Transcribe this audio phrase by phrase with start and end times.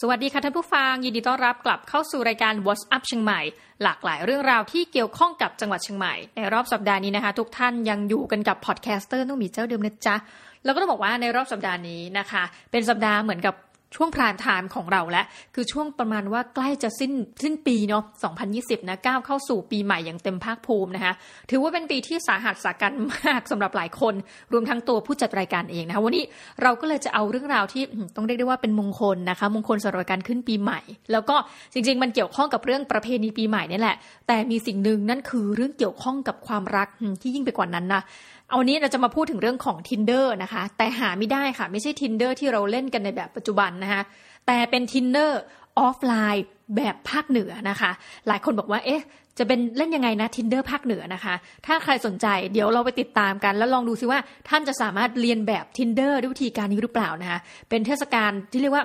[0.00, 3.40] สวัสดีค่ะท่านผู้ฟัง ยินดีต้อนรับกลับเข้าสู่รายการ What's Up เชียงใหม่
[3.82, 10.16] หลากหลายเรื่องราวที่เกี่ยวข้องกับจังหวัดเชียงใหม่ ในรอบสัปดาห์นี้นะคะ ทุกท่านยังอยู่กันกับ podcaster ต้องมีเจ้าเดิมนะจ๊ะ
[10.64, 13.54] แล้วก็ต้องบอกว่าในรอบสัปดาห์นี้นะคะ เป็นสัปดาห์เหมือนกับ
[13.94, 15.24] ช่วง prime time ของเราแล้ว
[15.54, 17.12] คือช่วงประมาณว่าใกล้จะสิ้น
[17.42, 18.04] สิ้นปีเนาะ
[18.46, 21.14] 2020 นะก้าวเข้าสู่ปีใหม่อย่างเต็มภาคภูมินะคะ
[21.50, 24.14] ถือว่าเป็นปีที่สาหัสสากรรจ์มากสำหรับหลายคน
[24.52, 26.24] รวมทั้งตัวผู้จัดรายการเองนะคะวันนี้
[26.62, 27.82] เราก็เลยจะเอาเรื่องราวที่
[28.16, 30.80] ต้องเรียกได้ว่าเป็นมงคลนะคะ มงคลสำหรับการขึ้นปีใหม่
[31.12, 31.36] แล้วก็
[31.72, 36.88] จริง ๆ มันเกี่ยวข้องกับเรื่องประเพณีปีใหม่นี่แหละ แต่มีสิ่งหนึ่งนั่นคือเรื่องเกี่ยวข้องกับความรัก
[37.20, 38.02] ที่ยิ่งไปกว่านั้นนะ
[38.48, 44.02] เอาวันนี้เราจะมาพูดถึงเรื่องของ tinder นะคะ แต่หาไม่ได้ค่ะ ไม่ใช่ tinder ที่เราเล่นกันในแบบปัจจุบันนะคะ
[44.46, 45.30] แต่เป็น tinder
[45.78, 46.44] ออฟไลน์
[46.76, 47.90] แบบภาคเหนือนะคะ
[48.28, 49.02] หลายคนบอกว่า เอ๊ะ
[49.38, 51.34] จะเป็นเล่นยังไงนะ tinder ภาคเหนือนะคะ
[51.66, 58.84] ถ้าใครสนใจเดี๋ยวเราไปติดตามกัน แล้วลองดูซิว่าท่านจะสามารถเลียนแบบ tinder ด้วยวิธีการนี้หรือเปล่านะคะ เป็นเทศกาลที่เรียกว่า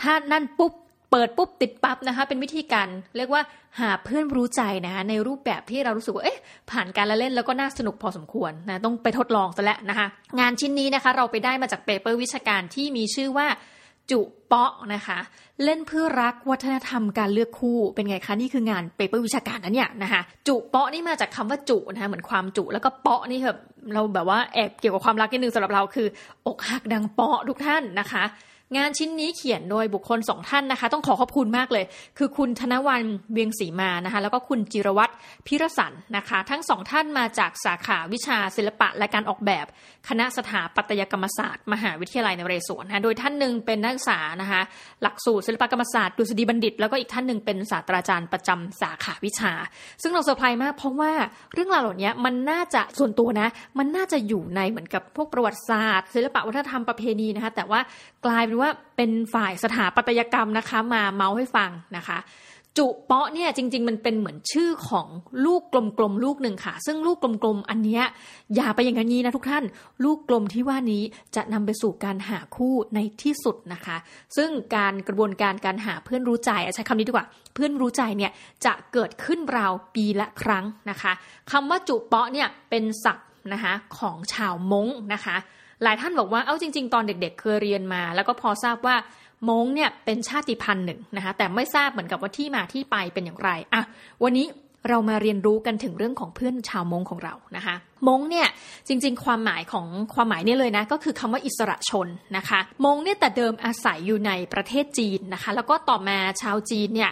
[0.00, 0.72] ถ้านั่นปุ๊บ
[1.10, 3.42] เปิดปุ๊บติดปั๊บนะคะ เป็นวิธีการเรียกว่า
[3.80, 6.40] หาเพื่อนรู้ใจนะคะในรูปแบบที่เรารู้สึกว่าเอ๊ะ
[6.70, 10.06] ผ่านการละเล่นแล้วก็น่าสนุกพอสมควรนะต้องไปทดลองซะแล้วนะคะ
[10.40, 13.46] งานชิ้นนี้นะคะเราไปได้มาจาก paper วิชาการที่มีชื่อว่า
[14.10, 15.18] จุเปาะนะคะ
[15.64, 23.58] เล่นเพื่อรักวัฒนธรรมการเลือกคู่เป็นไงคะนี่คืองาน paper วิชาการนั้นเนี่ยนะคะจุเปาะนี่มาจากคำว่าจุนะคะเหมือนความจุ แล้วก็เปาะนี่แบบ
[23.92, 26.06] เราแบบว่าแอบเกี่ยวกับความรักนิดนึงสำหรับเราคือ
[26.46, 28.24] อกหักดังเปาะทุกท่านนะคะ
[28.74, 31.84] งานชิ้นนี้เขียนโดยบุคคลสองท่านนะคะ ต้องขอขอบคุณมากเลย
[32.18, 35.12] คือคุณธนวันเวียงศรีมานะคะ แล้วก็คุณจิรวัตร
[35.46, 39.66] พิรสันนะคะ ทั้งสองท่านมาจากสาขาวิชาศิลปะและการออกแบบ
[40.08, 44.62] คณะสถาปัตยกรรมศาสตร์ มหาวิทยาลัยนเรศวรนะโดยท่านหนึ่งเป็นนักศึกษานะคะ
[45.02, 49.52] หลักสูตรศิลปกรรมศาสตร์ดุษฎีบัณฑิต แล้วก็อีกท่านหนึ่งเป็นศาสตราจารย์ประจำสาขาวิชา
[50.02, 51.12] ซึ่งเราเซอร์ไพรส์มากเพราะว่า
[51.52, 57.80] เรื่องราวเหล่านี้มันน่าจะส่วนตัวนะ มันน่าจะอยู่ในเหมือนกับพวกประวัติศาสตร์ ศิลปะวัฒนธรรมประเพณีนะคะ แต่ว่า
[58.26, 62.18] กลายเป็นว่าเป็นฝ่ายสถาปัตยกรรมนะคะ มาเมาให้ฟังนะคะ
[62.80, 65.06] จุเปาะเนี่ยจริง ๆ มันเป็นเหมือนชื่อของ
[65.44, 65.62] ลูก
[65.98, 68.04] กลมๆลูกหนึ่งค่ะ ซึ่งลูกกลมๆอันเนี้ย
[68.56, 69.64] อย่าไปอย่างนี้นะทุกท่าน
[70.04, 71.02] ลูกกลมที่ว่านี้
[71.36, 73.96] จะนำไปสู่การหาคู่ในที่สุดนะคะ
[74.36, 78.32] ซึ่งการกระบวนการการหาเพื่อนรู้ใจใช้คำนี้ดีกว่า เพื่อนรู้ใจเนี่ย
[78.64, 81.12] จะเกิดขึ้นราวปีละครั้งนะคะ
[81.50, 85.36] คำว่าจุเปาะเนี่ยเป็นศัพท์นะคะของชาวมงนะคะ
[85.82, 88.96] หลายท่านบอกว่า เอ้าจริง ๆ ตอนเด็ก ๆ เคยเรียนมา แล้วก็พอทราบว่า
[89.48, 93.82] มงเนี่ยเป็นชาติพันธุ์หนึ่งนะคะ แต่ไม่ทราบเหมือนกับว่าที่มาที่ไปเป็นอย่างไร อะ
[94.24, 94.46] วันนี้
[94.88, 97.76] เรามาเรียนรู้กันถึงเรื่องของเพื่อนชาวมงของเรานะคะ
[98.08, 98.48] มงเนี่ย
[98.88, 107.10] จริงๆ ความหมายของความหมายนี่เลยนะก็คือคำว่าอิสระชนนะคะมงเนี่ยแต่เดิมอาศัยอยู่ในประเทศจีนนะคะ แล้วก็ต่อมาชาวจีนเนี่ย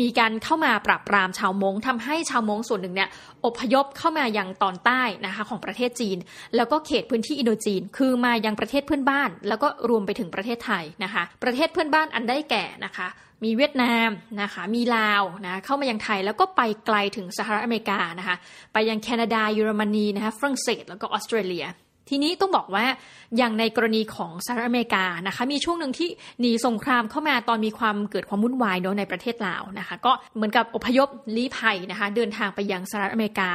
[0.00, 3.08] มีการเข้ามาปราบปรามชาวมงทำให้ชาวมงส่วนหนึ่งเนี่ย
[3.46, 6.18] อพยพเข้ามายังตอนใต้นะคะของประเทศจีน
[6.56, 13.08] แล้วก็เขตพื้นที่อินโดจีน คือมายังประเทศเพื่อนบ้าน แล้วก็รวมไปถึงประเทศไทยนะคะ ประเทศเพื่อนบ้านอันได้แก่นะคะ
[13.44, 14.10] มีเวียดนาม
[14.42, 18.36] นะคะมีลาวนะเข้ามายังไทยแล้วก็ไปไกลถึงสหรัฐอเมริกานะคะ
[18.72, 21.66] ไปยังแคนาดาเยอรมนีนะคะฝรั่งเศสแล้วก็ออสเตรเลีย
[22.10, 22.84] ทีนี้ต้องบอกว่า
[23.36, 26.08] อย่างในกรณีของสหรัฐอเมริกานะคะ มีช่วงหนึ่งที่
[26.40, 33.48] หนีสงครามเข้ามาตอนมีความเกิดความวุ่นวายเนาะในประเทศลาวนะคะ ก็เหมือนกับอพยพลี้ภัยนะคะ เดินทางไปยังสหรัฐอเมริกา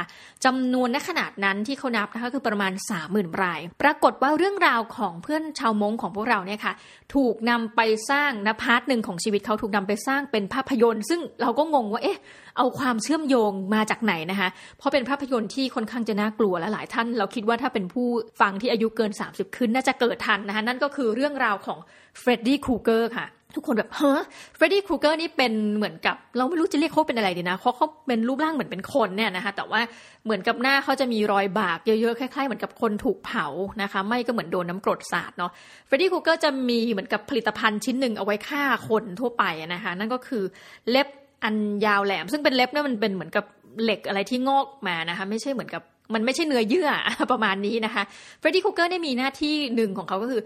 [0.44, 2.72] จำนวนณขนาดนั้นที่เขานับนะคะคือประมาณ
[3.06, 6.74] 30,000ราย ปรากฏว่าเรื่องราวของเพื่อนชาวมงของพวกเราเนี่ยค่ะ
[7.14, 12.18] ถูกนำไปสร้าง part หนึ่งของชีวิตเขาถูกนำไปสร้างเป็นภาพยนตร์ ซึ่งเราก็งงว่าเอ๊ะ
[12.56, 14.48] เอาความเชื่อมโยงมาจากไหนนะคะ
[14.78, 18.06] เพราะเป็นภาพยนตร์ที่ค่อนข้างจะน่ากลัวและหลายท่าน เราคิดว่าถ้าเป็นผู้
[18.40, 21.78] ฟังที่อายุเกิน 30 ขึ้นน่าจะเกิดทันนะคะนั่นก็คือเรื่องราวของ
[22.18, 23.26] เฟรดดี้ครูเกอร์ค่ะ
[23.56, 24.12] ทุกคนแบบเฮ้
[24.56, 29.80] เฟรดดี้ครูเกอร์นี่เป็นเหมือนกับ เราไม่รู้จะเรียกเขาเป็นอะไรดีนะเพราะเขาเป็นรูปร่างเหมือนเป็นคนเนี่ยนะคะ แต่ว่า
[30.24, 33.46] เหมือนกับหน้าเขาจะมีรอยบากเยอะๆคล้ายๆเหมือนกับคนถูกเผา
[33.82, 35.50] นะคะ ไม่ก็เหมือนโดนน้ำกรดสาดเนาะ
[35.86, 40.42] เฟรดดี้ครูเกอร์จะมีเหมือนกับผลิตภัณฑ์ชิ้นหนึ่งเอาไว้ฆ่าคนทั่วไปนะคะ นั่นก็คือ
[40.90, 41.08] เล็บ
[41.44, 41.54] อัน
[41.86, 43.44] ยาวแหลม ซึ่งเป็นเล็บเนี่ยมันเป็นเหมือนกับ
[43.82, 45.82] เหล็กอะไรที่งอกมานะคะไม่ใช่เหมือนกับ
[46.14, 46.88] มันไม่ใช่เนื้อเยื่อ
[47.32, 48.02] ประมาณนี้นะคะ
[48.38, 50.42] เฟรดดี้คูเกอร์ได้มีหน้าที่หนึ่งของเขาก็คือ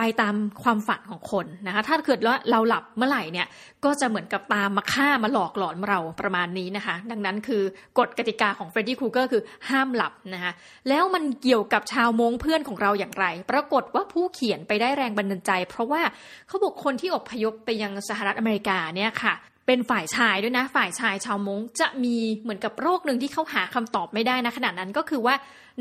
[0.00, 3.46] ไปตามความฝันของคนนะคะถ้าเกิดว่าเราหลับเมื่อไหร่เนี่ย
[3.84, 7.62] ก็จะเหมือนกับตามมาฆ่ามาหลอกหลอนเราประมาณนี้นะคะ ดังนั้นคือ
[7.98, 10.52] กฎกติกาของเฟรดดี้คูเกอร์คือห้ามหลับนะคะ
[10.88, 16.02] แล้วมันเกี่ยวกับชาวมงเพื่อนของเราอย่างไร ปรากฏว่าผู้เขียนไปได้แรงบันดาลใจ เพราะว่า
[16.48, 19.34] เขาบอกคนที่อพยพไปยังสหรัฐอเมริกาเนี่ยค่ะ
[19.70, 25.34] เป็นฝ่ายชายด้วยนะ ฝ่ายชายชาวมงจะมีเหมือนกับโรคหนึ่งที่เขาหาคำตอบไม่ได้นะขนาดนั้นก็คือว่า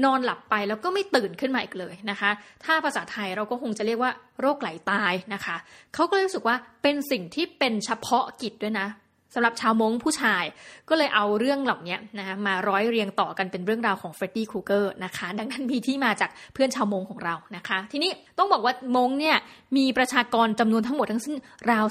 [0.04, 2.32] นอนหลับไปแล้วก็ไม่ตื่นขึ้นมาอีกเลยนะคะ
[2.64, 4.12] ถ้าภาษาไทยเราก็คงจะเรียกว่า
[4.42, 5.56] โรคไหลตายนะคะ
[5.94, 8.88] เขาก็เลยรู้สึกว่าเป็นสิ่งที่เป็นเฉพาะกิจด้วยนะ
[9.34, 10.44] สำหรับชาวมงผู้ชาย
[10.90, 19.38] ก็เลยเอาเรื่องเหล่านี้นะคะมาร้อยเรียงต่อกันเป็นเรื่องราวของเฟรดดี้คูเกอร์นะคะ ดังนั้นมีที่มาจากเพื่อนชาวมงของเรานะคะ ทีนี้ต้องบอกว่ามงเนี่ย
[19.78, 21.36] มีประชากรจำนวนทั้งหมดทั้งสิ้น
[21.72, 21.86] ราว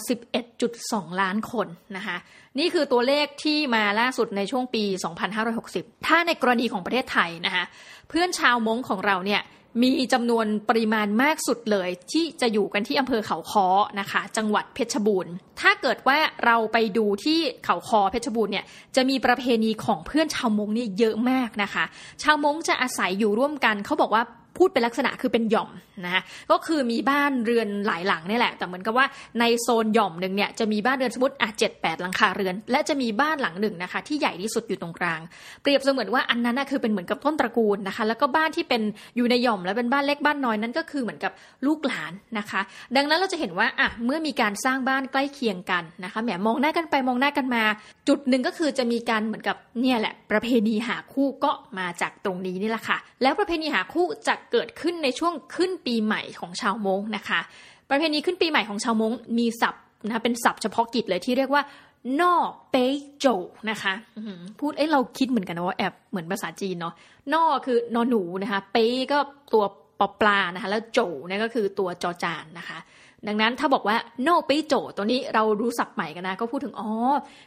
[0.58, 1.66] 11.2 ล้านคน
[1.96, 2.16] นะคะ
[2.58, 4.84] นี่คือตัวเลขที่มาล่าสุดในช่วงปี
[5.44, 7.64] 2560 ถ้าในกรณีของประเทศไทยนะคะ
[8.08, 9.42] เพื่อนชาวมงของเราเนี่ย
[9.82, 13.66] มีจำนวนปริมาณมากสุดเลย ที่จะอยู่กันที่อำเภอเขาคอ
[14.00, 18.64] นะคะ จังหวัดเพชรบูรณ์ ถ้าเกิดว่าเราไปดูที่เขาคอเพชรบูรณ์เนี่ย
[18.96, 21.84] จะมีประเพณีของเพื่อนชาวมงเนี่ยเยอะมากนะคะ
[22.22, 24.22] ชาวมงจะอาศัยอยู่ร่วมกันเขาบอกว่า
[24.58, 25.70] พูดเป็นลักษณะคือเป็นหย่อม
[26.04, 29.06] นะก็คือมีบ้านเรือนหลายหลังนี่แหละ แต่เหมือนกับว่า
[29.40, 35.20] ในโซนหย่อมหนึ่งเนี่ยจะมีบ้านเรือนสมมติอะเจ็ดแปดหลังคาเรือน และจะมีบ้านหลังหนึ่งนะคะ ที่ใหญ่ที่สุดอยู่ตรงกลาง
[35.62, 38.82] เปรียบเสมือนว่าอันนั้นนะคือเป็นเหมือนกับต้นตระกูลนะคะ แล้วก็บ้านที่เป็น
[39.16, 41.32] อยู่ในหย่อมและเป็นบ้านเล็กบ้านน้อยนั่นก็คือเหมือนกับ
[41.66, 42.60] ลูกหลานนะคะ
[42.96, 47.62] ดังนั้นเราจะเห็นว่าอะเมื่อมีการสร้างบ้านใกล้เคียงกันนะคะแหมมองหน้ากันไปมองหน้ากันมา
[48.08, 57.40] จุดหนึ่งก็คือจะมีการเหมือนกับเนี่ยแหละ ประเพณีหาคู่ก็มาจากตรงนี้นี่แหละค่ะ แล้วประเพณีหาคู่จะเกิดขึ้นในช่วงขึ้นปีใหม่ของชาวมงนะคะ
[57.88, 61.62] ประเพณีขึ้นปีใหม่ของชาวมงมีศัพท์นะเป็นศัพท์เฉพาะกิจเลยที่เรียกว่า
[62.20, 62.34] นอ
[62.70, 62.76] เป
[63.18, 63.26] โจ
[63.70, 63.94] นะคะ
[64.58, 66.94] พูดเอ้เราคิดเหมือนกันนะว่าแอบเหมือนภาษาจีนเนาะ
[67.32, 68.76] นอคือนอหนูนะคะเป
[69.12, 69.18] ก็
[69.52, 69.64] ตัว
[69.98, 72.78] ปอปลานะคะแล้วโจเนี่ยก็คือตัวจอจานนะคะ
[73.26, 76.90] ดังนั้นถ้าบอกว่าโนไปโจตัวนี้เรารู้สับใหม่กันนะก็พูดถึงอ๋อ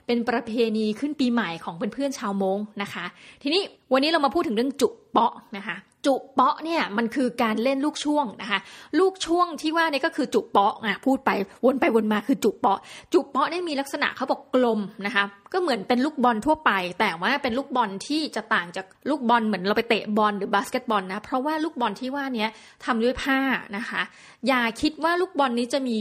[0.07, 3.05] เป็นประเพณีขึ้นปีใหม่ของเพื่อนๆชาวมงนะคะ
[3.43, 3.61] ทีนี้
[3.93, 5.75] วันนี้เรามาพูดถึงเรื่องจุเปาะนะคะ
[6.05, 8.59] จุเปาะเนี่ยมันคือการเล่นลูกช่วงนะคะ
[8.99, 11.29] ลูกช่วงที่ว่านี่ก็คือจุเปาะอะพูดไป
[11.65, 12.79] วนไปวนมาคือจุเปาะ
[13.13, 15.23] จุเปาะเนี่ยมีลักษณะเขาบอกกลมนะคะ
[15.53, 22.47] ก็เหมือนเป็นลูกบอลทั่วไป แต่ว่าเป็นลูกบอลที่จะต่างจากลูกบอลเหมือนเราไปเตะบอลหรือบาสเกตบอลนะเพราะว่าลูกบอลที่ว่านี้
[22.85, 23.39] ทำด้วยผ้า
[23.77, 24.01] นะคะ
[24.47, 25.97] อย่าคิดว่าลูกบอลนี้จะมี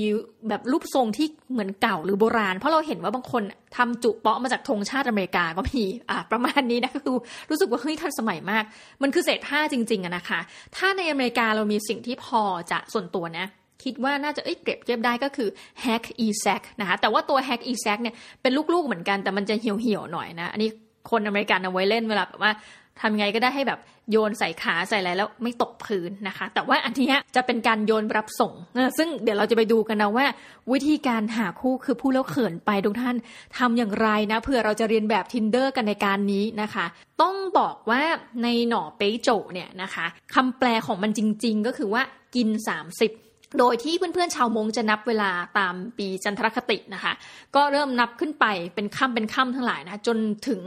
[0.48, 3.42] แบบรูปทรงที่เหมือนเก่าหรือโบราณ เพราะเราเห็นว่าบางคน
[3.76, 7.16] ทำจุเปาะมาจากธงชาติอเมริกาก็มีอ่าประมาณนี้นะก็คือ
[7.50, 8.64] รู้สึกว่าเฮ้ยทันสมัยมาก
[9.02, 10.40] มันคือเศษผ้าจริงๆอะนะคะ
[10.76, 13.46] ถ้าในอเมริกาเรามีสิ่งที่พอจะส่วนตัวนะ
[13.84, 15.48] คิดว่าน่าจะเอ้ยเก็บเก็บได้ก็คือ
[15.84, 20.70] hack e s a c นะคะแต่ว่าตัว hack e s a c เนี่ยเป็นลูกๆเหมือนกันแต่มันจะเหี่ยวๆหน่อยนะ อันนี้
[21.10, 22.52] คนอเมริกันเอาไว้เล่นเวลาแบบว่า
[23.00, 23.80] ทำยังไงก็ได้ให้แบบ
[24.10, 28.52] โยนใส่ขาใส่อะไรแล้วไม่ตกพื้นนะคะ แต่ว่าอันนี้จะเป็นการโยนรับส่ง
[28.98, 30.26] ซึ่งเดี๋ยวเราจะไปดูกันนะว่า
[30.72, 33.16] วิธีการหาคู่คือผู้แล้วเขินไปทุกท่าน
[33.58, 36.86] ทำอย่างไรนะเผื่อเราจะเรียนแบบ tinder กันในการนี้นะคะ
[37.22, 38.02] ต้องบอกว่า
[38.42, 42.02] ในหน่อเป๊โจเนี่ยนะคะคำแปลของมันจริง ๆ ก็คือว่า
[42.34, 42.48] กิน
[42.94, 43.27] 30
[43.58, 47.12] โดยที่เพื่อนๆชาวมงจะนับเวลาตามปีจันทรคตินะคะ
[47.54, 50.18] ก็เริ่มนับขึ้นไปเป็นค่ำเป็นค่ำทั้งหลายนะจน
[50.48, 50.62] ถึง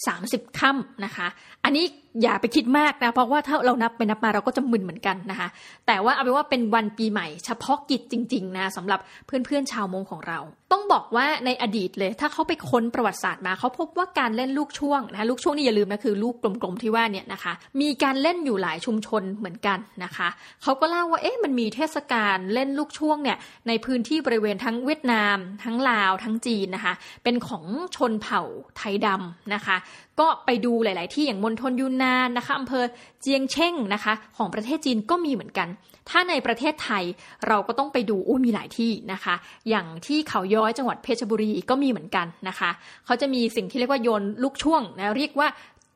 [0.00, 1.26] 30ค่ำนะคะ
[1.64, 1.84] อันนี้
[2.22, 5.48] อย่าไปคิดมากนะเพราะว่าถ้าเรานับไปนับมาเราก็จะมึนเหมือนกันนะคะ
[5.86, 10.38] แต่ว่าเอาเป็นว่าเป็นวันปีใหม่ เฉพาะกิจจริง ๆนะสำหรับเพื่อนๆชาวมงของเรา
[10.72, 20.28] ต้องบอกว่าในอดีตเลย ถ้าเขาไปค้นประวัติศาสตร์มาเขาพบว่าการเล่นลูกช่วงนะลูกช่วงนี่อย่าลืมนะคือลูกกลมๆที่ว่าเนี่ยนะคะ มีการเล่นอยู่หลายชุมชนเหมือนกันนะคะ
[20.62, 23.38] เขาก็เล่าว่าเอ๊ะมันมีเทศกาลเล่นลูกช่วงเนี่ย
[23.68, 26.94] ในพื้นที่บริเวณทั้งเวียดนาม ทั้งลาวทั้งจีนนะคะ
[27.24, 27.64] เป็นของ
[27.96, 28.42] ชนเผ่า
[28.76, 29.76] ไทยดำนะคะ
[30.20, 32.84] ก็ไปดูหลาย ๆ ที่อย่างมณฑลยูนนานนะคะอำเภอ
[33.22, 35.68] เจียงเช่งนะคะ ของประเทศจีนก็มีเหมือนกัน
[36.10, 37.04] ถ้าในประเทศไทย
[37.48, 39.34] เราก็ต้องไปดูอู้มีหลายที่นะคะ
[39.68, 42.70] อย่างที่เขาย้อยจังหวัดเพชรบุรีก็มีเหมือนกันนะคะ
[43.06, 45.48] เขาจะมีสิ่งที่เรียกว่าโยนลูกช่วงนะเรียกว่า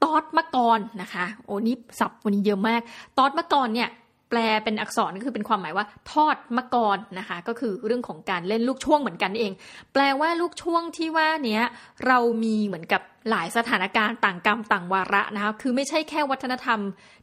[0.05, 2.81] ตอดมะกรนะคะ โอ้นี่สับวันนี้เยอะมาก
[3.19, 3.89] ตอดมะกรเนี่ย
[4.33, 9.53] แปลเป็นอักษรก็คือเป็นความหมายว่า ทอดมะกรนะคะ ก็คือเรื่องของการเล่นลูกช่วงเหมือนกันเอง
[9.93, 11.63] แปลว่าลูกช่วงที่ว่าเนี้ย
[12.07, 16.79] เรามีเหมือนกับหลายสถานการณ์ต่างกรรมต่างวาระนะคะ คือไม่ใช่แค่วัฒนธรรม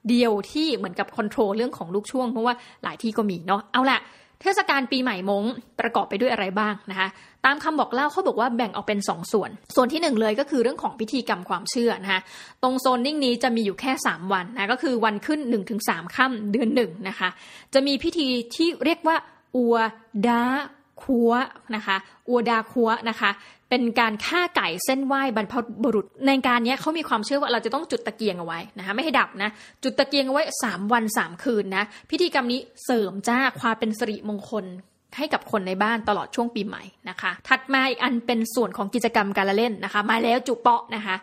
[0.09, 3.99] เดียวที่เหมือนกับคอนโทรลเรื่องของลูกช่วง เพราะว่าหลายที่ก็มีเนาะ เอาละ
[4.41, 5.43] เทศกาลปีใหม่มง
[5.79, 7.07] ประกอบไปด้วยอะไรบ้างนะคะ
[7.45, 12.21] ตามคำบอกเล่าเขาบอกว่าแบ่งออกเป็น 2 ส่วน ส่วนที่ 1 เลยก็คือเรื่องของพิธีกรรมความเชื่อนะคะ
[12.63, 15.39] ตรงโซนนิ่งนี้จะมีอยู่แค่ 3 วันนะ ก็คือวันขึ้น
[15.79, 17.29] 1-3ค่ำเดือนหนึ่งนะคะ
[17.73, 19.15] จะมีพิธีที่เรียกว่า
[19.55, 19.75] อัว
[20.27, 20.43] ดา
[21.03, 21.31] คัว
[21.75, 21.95] นะคะ
[22.29, 23.31] อัวดาคัวนะคะ
[23.69, 25.53] เป็นการฆ่าไก่เส้นไหว้บรรพ
[25.83, 29.49] บุรุษ ในการนี้เขามีความเชื่อว่าเราจะต้องจุดตะเกียงเอาไว้นะคะไม่ให้ดับนะ
[29.83, 34.65] จุดตะเกียงเอาไว้ 3 วัน 3 คืนนะพิธีกรรมนี้เสริมจ้าความเป็นสิริมงคล
[35.17, 41.15] ให้กับคนในบ้านตลอดช่วงปีใหม่นะคะ ถัดมาอีกอันเป็นส่วนของกิจกรรมการละเล่นนะคะ มาแล้วจุเปาะนะคะ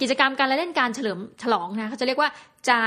[0.00, 2.30] กิจกรรมการละเล่นการเฉลิมฉลองนะเขาจะเรียกว่า
[2.68, 2.80] จา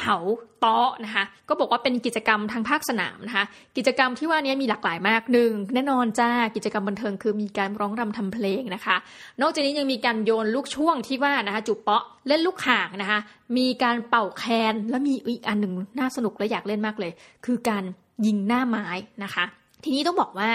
[0.00, 0.16] เหา
[0.64, 3.44] ตอนะคะ ก็บอกว่าเป็นกิจกรรมทางภาคสนามนะคะ
[3.76, 8.96] กิจกรรมที่ว่านี้มีหลากหลายมากหนึ่งแน่นอนจ้ากิจกรรมบันเทิงคือมีการร้องรำทำเพลงนะคะ
[9.40, 13.18] นอกจากนี้ยังมีการโยนลูกช่วงที่ว่านะคะจุเปาะเล่นลูกข่างนะคะ
[13.56, 17.12] มีการเป่าแคนและมีอีกอันหนึ่งน่าสนุกและอยากเล่นมากเลย
[17.46, 17.84] คือการ
[18.26, 18.86] ยิงหน้าไม้
[19.24, 19.44] นะคะ
[19.84, 20.48] ทีนี้ต้องบอกว่า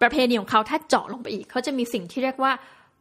[0.00, 2.52] ประเพณีของเขาถ้าเจาะลงไปอีกเขาจะมีสิ่งที่เรียกว่า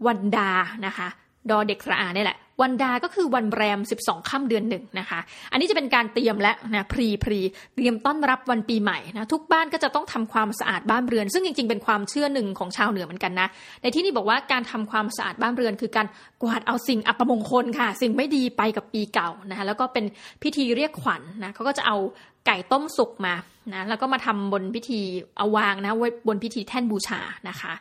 [0.08, 0.52] วันดา
[0.86, 1.08] นะคะ
[1.50, 5.20] ดอเด็กสระอานี่แหละ วันดาก็คือวันแรม 12 ค่ำเดือนหนึ่งนะคะ
[5.52, 7.40] อันนี้จะเป็นการเตรียมและนะพรีพรี
[7.76, 13.48] เตรียมต้อนรับวันปีใหม่นะทุกบ้านก็จะต้องทำความสะอาดบ้านเรือน ซึ่งจริงๆเป็นความเชื่อหนึ่งของชาวเหนือเหมือนกันนะ
[13.82, 16.08] ในที่นี้บอกว่าการทำความสะอาดบ้านเรือน คือการ
[16.42, 20.06] กวาดเอาสิ่งอัปมงคลค่ะ สิ่งไม่ดีไปกับปีเก่านะคะแล้วก็เป็น
[20.44, 21.98] พิธีเรียกขวัญนนะเขาก็จะเอา
[22.46, 23.34] ไก่ต้มสุกมา
[23.74, 25.02] นะแล้วก็มาทำบนพิธี
[25.38, 27.74] เอาวางนะไว้บนพิธีแท่นบูชานะคะ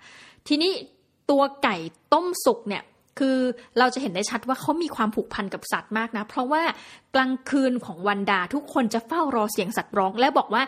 [0.48, 0.72] ทีนี้
[1.30, 1.76] ตัวไก่
[2.12, 2.82] ต้มสุกเนี่ย
[3.18, 3.36] คือ
[3.78, 6.62] เราจะเห็นได้ชัดว่าเขามีความผูกพันกับสัตว์มากนะ เพราะว่า
[7.14, 10.62] กลางคืนของวันดาทุกคนจะเฝ้ารอเสียงสัตว์ร้อง และบอกว่า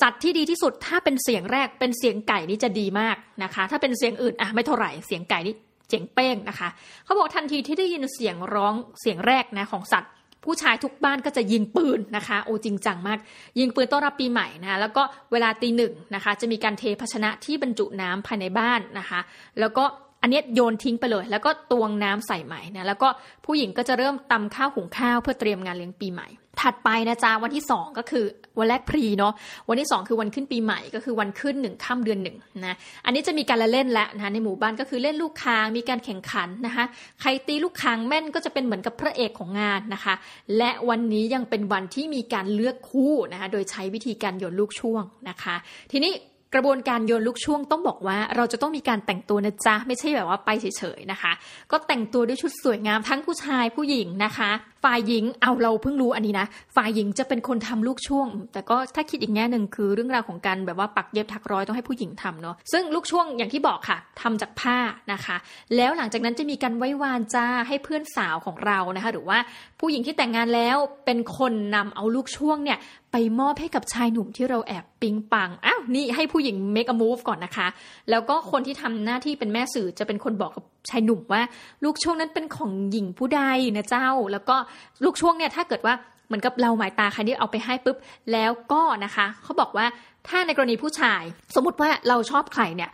[0.00, 5.54] สัตว์ที่ดีที่สุดถ้าเป็นเสียงแรกเป็นเสียงไก่นี่จะดีมากนะคะ ถ้าเป็นเสียงอื่นอะไม่เท่าไหร่เสียงไก่นี่
[5.90, 6.68] เจ๋งเป้งนะคะ
[7.04, 10.10] เขาบอกทันทีที่ได้ยินเสียงร้องเสียงแรกนะของสัตว์
[10.44, 13.18] ผู้ชายทุกบ้านก็จะยิงปืนนะคะ โอ้จริงจังมาก
[13.58, 15.02] ยิงปืนต้อนรับปีใหม่นะแล้วก็
[15.32, 19.20] เวลาตีหนึ่งนะคะ จะมีการเทภาชนะที่บรรจุน้ำภายในบ้านนะคะ
[19.60, 19.84] แล้วก็
[20.22, 23.08] อันนี้โยนทิ้งไปเลย แล้วก็ตวงน้ำใส่ใหม่นะแล้วก็
[23.46, 26.28] ผู้หญิงก็จะเริ่มตำข้าวหุงข้าวเพื่อเตรียมงานเลี้ยงปีใหม่
[26.60, 28.24] ถัดไปนะจ๊ะวันที่ 2 ก็คือ
[28.58, 29.32] วันแรกพรีเนาะ
[29.68, 32.36] วันที่ 2 คือวันขึ้นปีใหม่ ก็คือวันขึ้นหนึ่งค่ำเดือนหนึ่ง
[32.66, 32.74] นะ
[33.04, 36.84] อันนี้จะมีการละเล่นแล้วนะในหมู่บ้านก็คือเล่นลูกคางมีการแข่งขันนะคะ
[37.20, 40.14] ใครตีลูกคางแม่นก็จะเป็นเหมือนกับพระเอกของงานนะคะ
[40.58, 45.54] และวันนี้ยังเป็นวันที่มีการเลือกคู่นะคะโดยใช้วิธีการโยนลูกช่วงนะคะ
[45.92, 46.12] ทีนี้
[46.54, 51.32] กระบวนการโยนลูกช่วงต้องบอกว่าเราจะต้องมีการแต่งตัวนะจ๊ะ ไม่ใช่แบบว่าไปเฉยๆนะคะ
[51.70, 54.50] ก็แต่งตัวด้วยชุดสวยงามทั้งผู้ชายผู้หญิงนะคะ
[54.84, 56.46] ฝ่ายหญิงเอาเราเพิ่งรู้อันนี้นะ
[56.76, 64.76] ฝ่ายหญิงจะเป็นคนทำลูกช่วง แต่ก็ถ้าคิดอีกแง่หนึ่งคือเรื่องราวของการแบบว่าปักเย็บถักร้อยต้องให้ผู้หญิงทำเนาะซึ่งลูกช่วงอย่างที่บอกค่ะทำจากผ้า
[65.12, 65.36] นะคะ
[65.76, 69.38] แล้วหลังจากนั้นจะมีการไว้วานจ้าให้เพื่อนสาวของเรานะคะ หรือว่า
[69.80, 72.78] ผู้หญิงที่แต่งงานแล้วเป็นคนนำเอาลูกช่วงเนี่ย
[73.12, 77.68] ไปมอบให้กับชายหนุ่มที่เราแอบปิ๊งปัง อ้าว นี่ให้ผู้หญิง make a move ก่อนนะคะ
[78.10, 81.42] แล้วก็คนที่ทำหน้าที่เป็นแม่สื่อจะเป็นคนบอกกับชายหนุ่มว่า
[81.84, 83.40] ลูกช่วงนั้นเป็นของหญิงผู้ใด
[83.76, 84.56] นะเจ้า แล้วก็
[85.04, 85.94] ลูกช่วงเนี่ยถ้าเกิดว่า
[86.26, 87.96] เหมือนกับเราหมายตาใครที่เอาไปให้ปุ๊บ
[88.32, 89.86] แล้วก็นะคะเขาบอกว่า
[90.28, 91.22] ถ้าในกรณีผู้ชาย
[91.54, 92.90] สมมติว่าเราชอบใครเนี่ย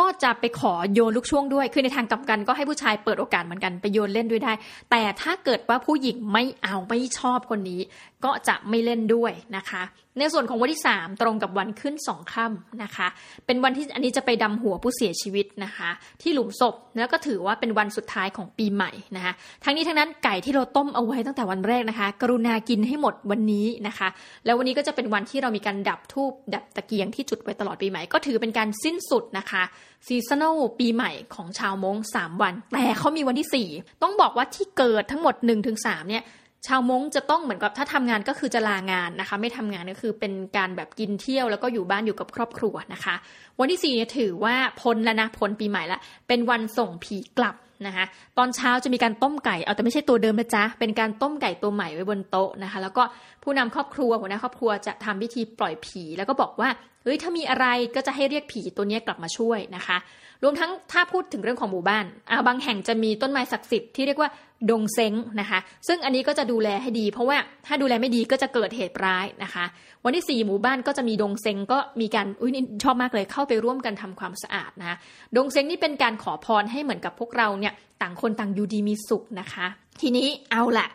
[0.00, 4.52] ก็จะไปขอโยนลูกช่วงด้วย คือในทางกลับกันก็ให้ผู้ชายเปิดโอกาสเหมือนกันไปโยนเล่นด้วยได้
[4.90, 7.80] แต่ถ้าเกิดว่าผู้หญิงไม่เอาไม่ชอบคนนี้
[8.24, 9.82] ก็จะไม่เล่นด้วยนะคะ
[10.20, 13.08] ในส่วนของวันที่ 3 ตรงกับวันขึ้นสองค่ำนะคะ
[13.46, 15.90] เป็นวันที่อันนี้จะไปดำหัวผู้เสียชีวิตนะคะ
[16.22, 19.32] ที่หลุมศพแล้วก็ถือว่าเป็นวันสุดท้ายของปีใหม่นะคะ
[19.64, 24.08] ทั้งนี้ทั้งนั้นไก่ที่เราต้มเอาไว้ตั้งแต่วันแรกนะคะ กรุณากินให้หมดวันนี้นะคะ
[24.44, 29.62] แล้ววันนี้ก็จะเป็นวันที่เรามีการดับธูปดับตะเกียงที่จุดไว้ตลอดปีใหม่ก็ถือเป็นการสิ้นสุดนะคะ
[30.06, 35.34] seasonal ปีใหม่ของชาวมงสามวัน แต่เขามีวันที่ 4 ต้องบอกว่าที่เกิดทั้งหมด
[35.72, 36.24] 1-3เนี่ย
[36.66, 43.14] ชาวมงจะต้องเหมือนกับถ้าทำงานก็คือจะลางานนะคะ ไม่ทำงานก็คือเป็นการแบบกินเที่ยวแล้วก็อยู่บ้านอยู่กับครอบครัวนะคะ
[43.60, 45.98] วันที่4เนี่ยถือว่าพ้นแล้วนะพ้นปีใหม่ละ
[46.28, 48.04] เป็นวันส่งผีกลับนะคะ
[48.38, 53.02] ตอนเช้าจะมีการต้มไก่เอาแต่ไม่ใช่ตัวเดิมนะจ๊ะเป็นการต้มไก่ตัวใหม่ไว้บนโต๊ะนะคะ แล้วก็
[53.42, 56.68] ผู้นำครอบครัวหัวหน้าครอบครัวจะทำพิธีปล่อยผี แล้วก็บอกว่า
[57.02, 59.96] เฮ้ยถ้ามีอะไรก็จะให้เรียกผีตัวนี้กลับมาช่วยนะคะ
[60.42, 64.30] รวมทั้งถ้าพูดถึงเรื่องของหมู่บ้านาบางแห่งจะมีต้นไม้ศักดิ์สิทธิ์ที่เรียกว่า
[64.70, 69.64] ดงเซ้งนะคะ ซึ่งอันนี้ก็จะดูแลให้ดี เพราะว่าถ้าดูแลไม่ดีก็จะเกิดเหตุร้ายนะคะ
[70.04, 74.96] วันที่ 4 หมู่บ้านก็จะมีดงเซ้งก็มีการอุ้ยนี่ชอบมากเลยเข้าไปร่วมกันทำความสะอาดนะ
[75.36, 79.66] ดงเซ้งนี่เป็นการขอพรให้เหมือนกับพวกเราเนี่ยต่างคนต่างอยู่ดีมีสุขนะคะ
[80.00, 80.88] ทีนี้เอาละ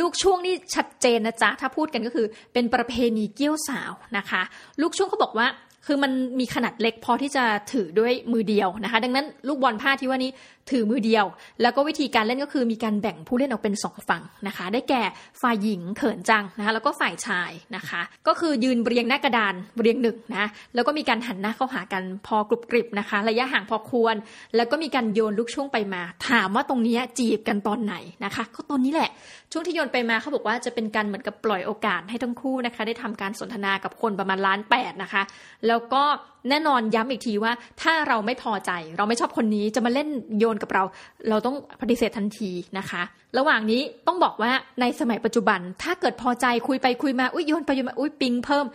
[0.00, 4.42] ลูกช่วงนี่ชัดเจนนะจ๊ะ ถ้าพูดกันก็คือเป็นประเพณีเกี้ยวสาวนะคะ
[4.80, 5.46] ลูกช่วงเขาบอกว่า
[5.86, 10.30] คือมันมีขนาดเล็กพอที่จะถือด้วยมือเดียวนะคะ ดังนั้นลูกบอลผ้าที่ว่านี้
[10.70, 11.26] ถือมือเดียว
[11.62, 15.02] แล้วก็วิธีการเล่นก็คือมีการแบ่งผู้เล่นออกเป็นสองฝั่งนะคะ ได้แก่
[15.42, 24.16] ฝ่ายหญิงเขินจังนะคะแล้วก็ฝ่ายชายนะคะ ก็คือยืนเรียงหน้ากระดานเรียงหนึ่งนะแล้วก็มีการหันหน้าเข้าหากันพอกรุบกริบนะคะ ระยะห่างพอควร
[24.56, 29.10] แล้วก็มีการโยนลูกช่วงไปมา ถามว่าตรงนี้จีบกันตอนไหนนะคะ ก็ตอนนี้แหละ
[29.52, 35.22] ช่วงที่โยนไปมาเขาบอกว่าจะเป็นการเหมือนกับปล่อยโอกาสให้ทั้งคู่นะคะ ได้ทำการสนทนากับคนประมาณล้านแปดนะคะ
[35.66, 36.02] แล้วก็
[36.48, 40.82] แน่นอนย้ำอีกทีว่า ถ้าเราไม่พอใจเราไม่ชอบคนนี้จะมาเล่นโยนกับเรา
[41.28, 43.02] เราต้องปฏิเสธทันทีนะคะ
[43.38, 48.66] ระหว่างนี้ต้องบอกว่าในสมัยปัจจุบัน ถ้าเกิดพอใจคุยไปคุยมาอุ้ยโยนไปโยนมาอุ้ยปิงเพิ่ม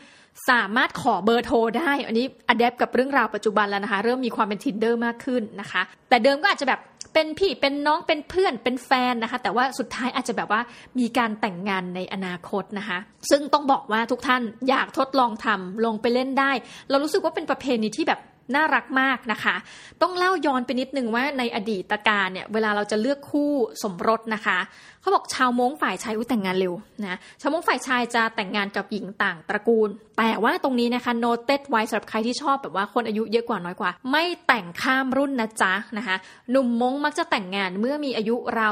[0.50, 6.80] สามารถขอเบอร์โทรได้ อันนี้อัดแอปกับเรื่องราวปัจจุบันแล้วนะคะ เริ่มมีความเป็นทินเดอร์มากขึ้นนะคะ แต่เดิมก็อาจจะแบบ
[7.16, 10.62] เป็นพี่เป็นน้องเป็นเพื่อนเป็นแฟนนะคะ แต่ว่าสุดท้ายอาจจะแบบว่า
[11.00, 16.52] มีการแต่งงานในอนาคตนะคะ ซึ่งต้องบอกว่าทุกท่านอยากทดลองทำลงไปเล่นได้
[16.90, 18.20] เรารู้สึกว่าเป็นประเพณีที่แบบ
[18.54, 19.56] น่ารักมากนะคะ
[20.02, 23.52] ต้องเล่าย้อนไปนิดนึงว่าในอดีตการเนี่ยเวลาเราจะเลือกคู่
[23.84, 24.60] สมรสนะคะ
[25.02, 26.74] เขาบอกชาวมงฝ่ายชายอุ้แต่งงานเร็ว
[27.06, 36.16] นะชาวมงฝ่ายชายจะแต่งงานกับหญิงต่างตระกูล แต่ว่าตรงนี้นะคะโนเต็ดไว้สำหรับใครที่ชอบแบบว่าคนอายุเยอะกว่าน้อยกว่า ไม่แต่งข้ามรุ่นนะจ๊ะนะคะ
[36.52, 38.72] หนุ่มมงมักจะแต่งงานเมื่อมีอายุราว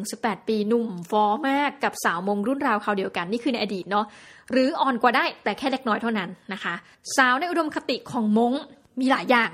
[0.00, 4.06] 17-18 ปีหนุ่มฟอมากกับสาวมงรุ่นราวคราเดียวกันนี่คือในอดีตเนาะ
[4.52, 6.74] หรืออ่อนกว่าได้แต่แค่เล็กน้อยเท่านั้นนะคะ
[7.16, 8.52] สาวในอุดมคติของมง
[9.00, 9.52] มีหลายอย่าง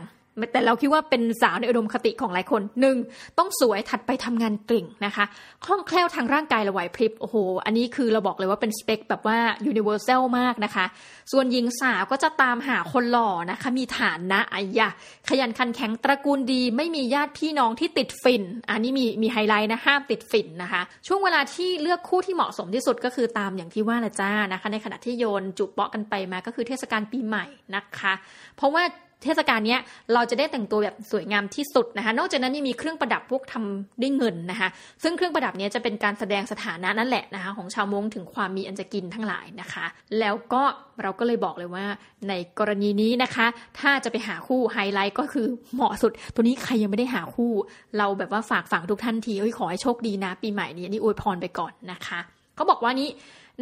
[0.53, 2.97] แต่เราคิดว่าเป็นสาวในอุดมคติของหลายคนหนึ่ง
[3.39, 5.25] ต้องสวยถัดไปทำงานเก่งนะคะ
[5.65, 10.85] คล่องแคล่วทางร่างกายละไหวพริบโอ้โห อันนี้คือเราบอกเลยว่าเป็นสเปคแบบว่ายูนิเวอร์แซลมากนะคะ
[11.33, 14.89] ส่วนหญิงสาวก็จะตามหาคนหล่อนะคะ มีฐานนะอายะ
[15.29, 28.13] ขยันขันแข็งตระกูลดี ไม่มีญาติพี่น้องที่ติดฝิ่น อันนี้มีมีไฮไลท์นะห้ามติดฝิ่นนะคะ ช่วงเวลาที่เลือกคู่ที่เหมาะสมที่สุดก็คือตามอย่างที่ว่าละจ้านะคะ ในขณะที่โยนจุเปาะกันไปมาก็คือเทศกาลปีใหม่นะคะ
[28.57, 28.85] เพราะว่า
[29.23, 29.77] เทศกาลนี้
[30.15, 34.69] เราจะได้แต่งตัวแบบสวยงามที่สุดนะคะนอกจากนั้นยังมีเครื่องประดับพวกทำด้วยเงินนะคะ
[35.03, 39.85] ซึ่งเครื่องประดับนี้จะเป็นการแสดงสถานะนั่นแหละนะคะของชาวมงถึงความมีอันจะกินทั้งหลายนะคะ
[40.19, 40.63] แล้วก็
[41.03, 41.85] เราก็เลยบอกเลยว่า
[42.29, 43.47] ในกรณีนี้นะคะ
[43.79, 47.53] ถ้าจะไปหาคู่ไฮไลท์ก็คือเหมาะสุด ตัวนี้ใครยังไม่ได้หาคู่
[47.99, 52.21] เราแบบว่าฝากฝังทุกท่านทีเอ้ยขอให้โชคดีนะ ปีใหม่นี้นี่อวยพรไปก่อนนะคะ
[52.57, 53.11] เขาบอกว่านี้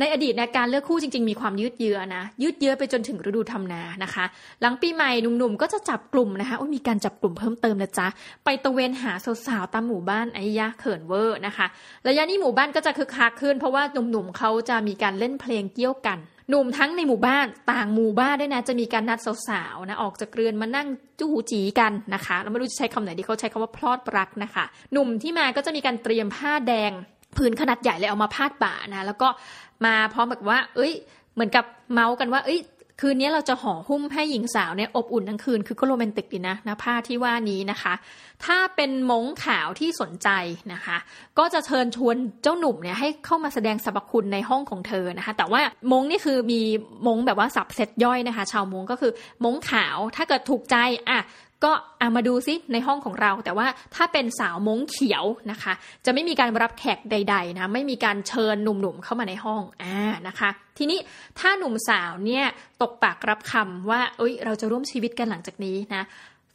[0.00, 4.24] ในอดีตในการเลือกคู่จริง ๆ มีความยืดเยื้อนะ ยืดเยื้อไปจนถึงฤดูทำนานะคะ
[4.60, 8.06] หลังปีใหม่หนุ่มๆก็จะจับกลุ่มนะคะโอ้มีการจับกลุ่มเพิ่มเติมนะจ๊ะ
[8.44, 9.12] ไปตะเวนหา
[9.46, 11.66] สาวๆตามหมู่บ้านไอ้ยะเขินเวอร์นะคะ
[12.08, 16.18] ระยะนี้หมู่บ้านก็จะคึกคักขึ้น เพราะว่าหนุ่มๆเขาจะมีการเล่นเพลงเกี่ยวกัน
[16.50, 20.88] หนุ่มทั้งในหมู่บ้านต่างหมู่บ้านด้วยนะ จะมีการนัดสาวๆนะออกจากเรือนมานั่ง
[21.20, 26.92] จู้จีกันนะคะเราไม่รู้จะใช้คำไหนดีเขาใช้คำว่าพลอดรักนะคะ หนุ่มที่มาก็จะมีการเตรียมผ้าแดง
[27.36, 29.28] ผืนขนาดใหญ่เลยเอามาพาดบ่านะแล้วก็
[29.84, 30.92] มาพร้อมแบบว่า เอ้ย
[31.34, 32.60] เหมือนกับเมาส์กันว่า เอ้ย
[33.02, 37.94] คืนนี้เราจะห่อหุ้มให้หญิงสาวเนี่ยอบอุ่นทั้งคืนคือก็โรแมนติกดีนะนะผ้าที่ว่านี้นะคะ
[38.44, 40.28] ถ้าเป็นมงขาวที่สนใจ
[40.72, 40.96] นะคะ
[41.38, 45.60] ก็จะเชิญชวนเจ้าหนุ่มเนี่ยให้เข้ามาแสดงสรรพคุณในห้องของเธอนะคะ แต่ว่า
[45.92, 46.60] มงนี่คือมี
[47.06, 49.12] มงแบบว่าสับเซตย่อยนะคะ ชาวมงก็คือ
[49.44, 50.76] มงขาวถ้าเกิดถูกใจ
[51.08, 51.18] อะ
[51.64, 55.72] ก็เอามาดูซิในห้องของเรา แต่ว่าถ้าเป็นสาวมงเขียวนะคะ
[56.04, 59.96] จะไม่มีการรับแขกใด ๆ นะไม่มีการเชิญหนุ่มๆเข้ามาในห้องอ่า
[60.28, 60.98] นะคะ ทีนี้
[61.38, 62.44] ถ้าหนุ่มสาวเนี่ย
[62.82, 66.02] ตกปากรับคำว่า เอ้ย เราจะร่วมชีวิตกันหลังจากนี้นะ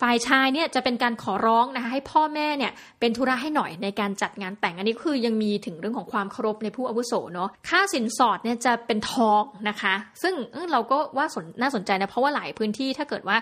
[0.01, 10.33] ฝ่ายชายเนี่ยจะเป็นการขอร้องนะคะให้พ่อแม่เนี่ยเป็นธุระให้หน่อยในการจัดงานแต่งอันนี้คือยังมีถึงเรื่องของความเคารพในผู้อาวุโสเนาะค่าสินสอดเนี่ยจะเป็นทองนะคะ ซึ่ง
[10.71, 11.25] เราก็ว่า
[11.61, 13.37] น่าสนใจนะเพราะว่าหลายพื้นที่ถ้าเกิดว่า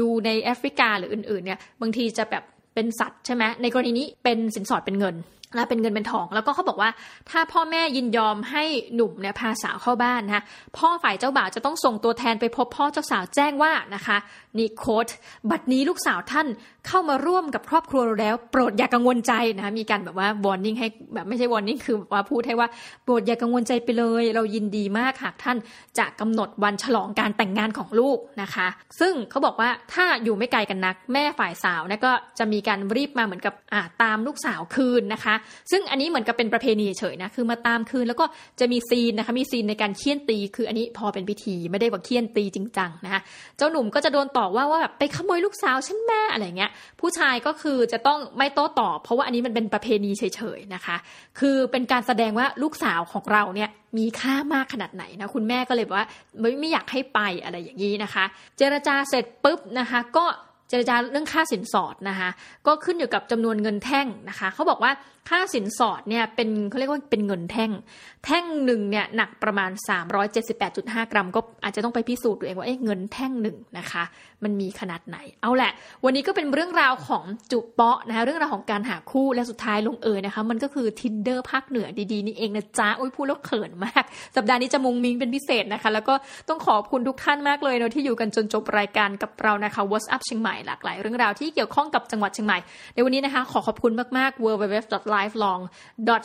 [0.00, 5.16] ดูในแอฟริกาหรืออื่นๆเนี่ยบางทีจะแบบเป็นสัตว์ใช่ไหมในกรณีนี้เป็นสินสอดเป็นเงิน
[5.54, 6.90] และเป็นเงินเป็นทองแล้วก็เขาบอกว่า
[7.30, 10.44] ถ้าพ่อแม่ยินยอมให้หนุ่มเนี่ยพาสาวเข้าบ้านนะ
[10.78, 14.16] พ่อฝ่ายเจ้าบ่าวจะต้องส่งตัวแทนไปพบพ่อเจ้าสาวแจ้งว่านะคะ
[14.58, 15.06] นี่ quote
[15.50, 16.46] บัดนี้ลูกสาวท่าน
[16.86, 22.68] เข้ามาร่วมกับครอบครัวเราแล้ว โปรดอย่ากังวลใจนะคะมีการแบบว่า warning ให้แบบไม่ใช่ warning คือว่าพูดให้ว่า
[23.04, 25.56] โปรดอย่ากังวลใจไปเลย เรายินดีมากหากท่าน
[25.98, 28.66] จะกำหนดวันฉลองการแต่งงานของลูกนะคะ
[29.00, 35.34] ซึ่งเขาบอกว่าถ้าอยู่ไม่ไกลกันนัก แม่ฝ่ายสาวนะก็จะมีการรีบมาเหมือนกับอ่าตามลูกสาวคืนนะคะ
[35.70, 38.26] ซึ่งอันนี้เหมือนกับเป็นประเพณีเฉยนะคือมาตามคืนแล้วก็
[38.60, 43.20] จะมี scene นะคะมี scene ในการเฆี่ยนตี คืออันนี้พอเป็นพิธีไม่ได้ว่าเฆี่ยนตีจริงจังนะคะ
[43.56, 50.96] เจ้าหนุ่มก็จะโดนต่อว่าว่าแบบไปขโมยลูกสาวฉันแม่อะไรเงี้ย ผู้ชายก็คือจะต้องไม่โต้ตอบ เพราะว่าอันนี้มันเป็นประเพณีเฉยๆนะคะ
[51.38, 56.08] คือเป็นการแสดงว่าลูกสาวของเราเนี่ยมีค่ามากขนาดไหนนะคุณแม่ก็เลยบอกว่า
[56.40, 58.24] ไม่ไม่อยากให้ไปอะไรอย่างนี้นะคะ
[58.58, 60.24] เจรจาเสร็จปุ๊บนะคะ ก็
[60.70, 62.30] เจรจาเรื่องค่าสินสอดนะคะ
[62.66, 64.92] ก็ขึ้นอยู่กับจำนวนเงินแท่งนะคะเขาบอกว่า
[65.28, 67.70] ค่าสินสอดเนี่ยเป็นเขาเรียกว่าเป็นเงินแท่ง
[68.24, 69.70] แท่งหนึ่งเนี่ยหนักประมาณ
[70.40, 74.04] 378.5 กรัม ก็อาจจะต้องไปพิสูจน์ตัวเองว่าเอ๊ะเงินแท่งหนึ่งนะคะ
[74.44, 75.72] มันมีขนาดไหน เอาแหละ
[76.04, 84.04] วันนี้ก็เป็นเรื่องราวของจุเปาะนะคะเรื่องราวของการหาคู่และสุดท้ายลงเอยนะคะ มันก็คือ tinder ภาคเหนือดีๆนี่เองนะจ๊ะโอ้ยพูดแล้วเขินมาก
[84.36, 86.14] สัปดาห์นี้จะมุงมิงเป็นพิเศษนะคะ แล้วก็
[86.48, 92.58] ต้องขอบคุณทุกท่านมากเลยเนาะที่อยู่กันจนจบรายการกับเรานะคะ What's Up เชียงใหม่หลากหลายเรื่องราวที่เกี่ยวข้องกับจังหวัดเชียงใหม่
[92.94, 95.62] ในวันนี้นะคะขอขอบคุณมากๆ www.lifelong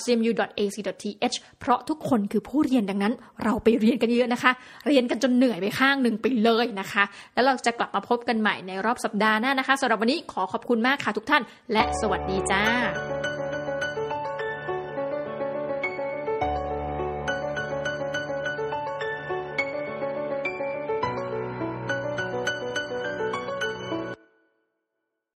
[0.05, 4.51] cmu.ac.th เพราะทุกคนคือผู้เรียนดังนั้น เราไปเรียนกันเยอะนะคะ
[4.87, 11.43] เรียนกันจนเหนื่อยไปข้างหนึ่งไปเลยนะคะ แล้วเราจะกลับมาพบกันใหม่ในรอบสัปดาห์หน้านะคะสำหรับวันนี้ขอขอบคุณมากค่ะทุกท่าน
[11.73, 12.63] และสวัสดีจ้า